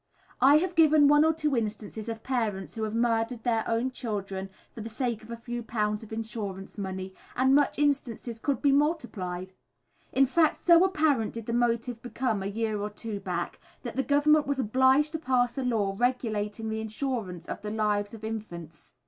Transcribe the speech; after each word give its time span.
I 0.41 0.55
have 0.55 0.73
given 0.73 1.07
one 1.07 1.23
or 1.23 1.31
two 1.31 1.55
instances 1.55 2.09
of 2.09 2.23
parents 2.23 2.73
who 2.73 2.89
murdered 2.89 3.43
their 3.43 3.63
own 3.69 3.91
children 3.91 4.49
for 4.73 4.81
the 4.81 4.89
sake 4.89 5.21
of 5.21 5.29
a 5.29 5.37
few 5.37 5.61
pounds 5.61 6.01
of 6.01 6.11
insurance 6.11 6.75
money, 6.75 7.13
and 7.35 7.55
such 7.55 7.77
instances 7.77 8.39
could 8.39 8.63
be 8.63 8.71
multiplied. 8.71 9.53
In 10.11 10.25
fact, 10.25 10.55
so 10.55 10.83
apparent 10.83 11.33
did 11.33 11.45
the 11.45 11.53
motive 11.53 12.01
become 12.01 12.41
a 12.41 12.47
year 12.47 12.81
or 12.81 12.89
two 12.89 13.19
back, 13.19 13.59
that 13.83 13.95
the 13.95 14.01
Government 14.01 14.47
was 14.47 14.57
obliged 14.57 15.11
to 15.11 15.19
pass 15.19 15.55
a 15.55 15.61
law 15.63 15.95
regulating 15.95 16.69
the 16.69 16.81
insurance 16.81 17.45
of 17.45 17.61
the 17.61 17.69
lives 17.69 18.15
of 18.15 18.23
infants. 18.23 18.93